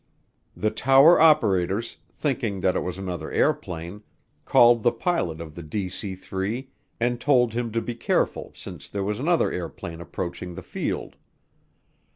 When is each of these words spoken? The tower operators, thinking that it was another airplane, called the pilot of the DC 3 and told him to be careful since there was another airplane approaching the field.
The 0.57 0.71
tower 0.71 1.21
operators, 1.21 1.97
thinking 2.15 2.61
that 2.61 2.75
it 2.75 2.79
was 2.79 2.97
another 2.97 3.31
airplane, 3.31 4.01
called 4.45 4.81
the 4.81 4.91
pilot 4.91 5.39
of 5.39 5.53
the 5.53 5.61
DC 5.61 6.17
3 6.17 6.69
and 6.99 7.21
told 7.21 7.53
him 7.53 7.71
to 7.71 7.81
be 7.81 7.93
careful 7.93 8.51
since 8.55 8.89
there 8.89 9.03
was 9.03 9.19
another 9.19 9.51
airplane 9.51 10.01
approaching 10.01 10.55
the 10.55 10.63
field. 10.63 11.17